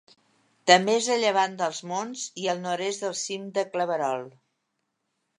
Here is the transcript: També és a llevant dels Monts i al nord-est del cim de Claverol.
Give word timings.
També 0.69 0.93
és 0.99 1.09
a 1.15 1.17
llevant 1.23 1.51
dels 1.59 1.81
Monts 1.91 2.23
i 2.43 2.47
al 2.53 2.63
nord-est 2.63 3.03
del 3.07 3.13
cim 3.19 3.45
de 3.59 3.65
Claverol. 3.75 4.25